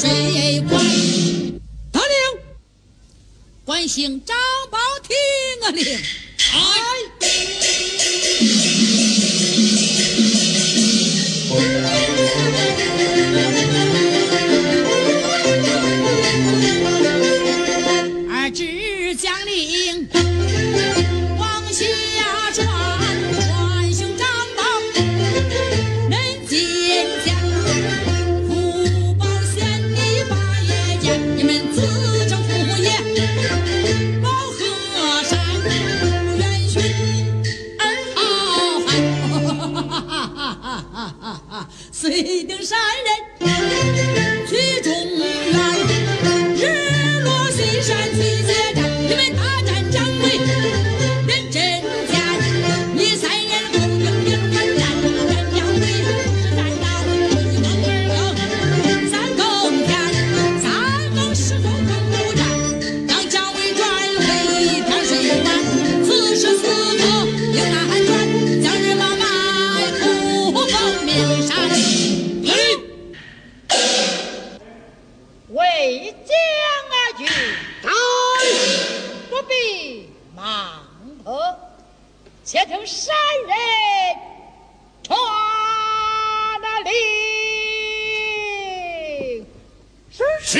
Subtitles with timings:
[0.00, 0.82] 谁管？
[1.92, 2.40] 得令！
[3.66, 4.34] 官姓张
[4.70, 5.14] 宝，听
[5.62, 5.94] 我令。
[5.94, 7.09] 哎。
[42.50, 44.90] 平山人驱逐
[75.52, 76.36] 为将
[76.90, 77.24] 而去，
[77.82, 77.92] 当
[79.28, 80.84] 不必忙
[81.24, 81.58] 迫。
[82.44, 83.14] 前头山
[83.46, 83.56] 人
[85.02, 85.18] 传
[86.60, 86.92] 那令，
[90.10, 90.54] 是是。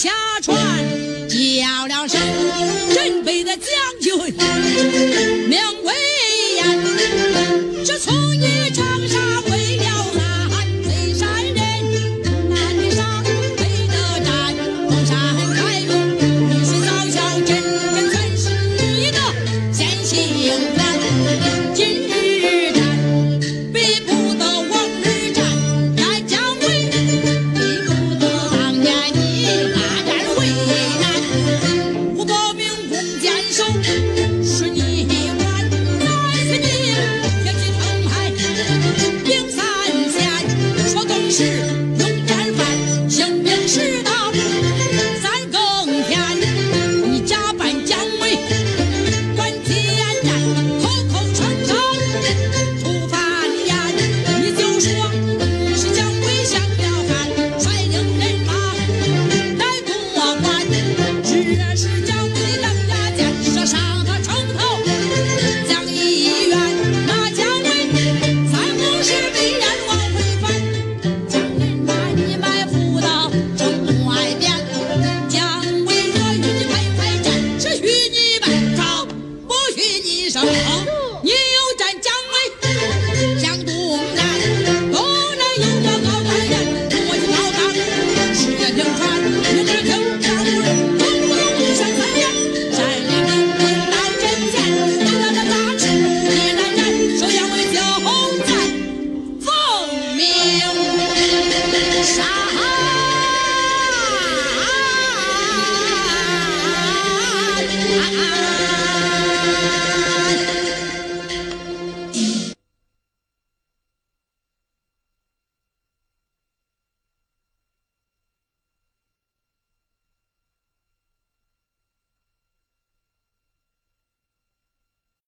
[0.00, 0.08] 下
[0.40, 0.56] 船
[1.28, 2.18] 叫了声
[2.94, 3.66] 镇北的将
[4.00, 5.39] 军。
[41.30, 41.79] See.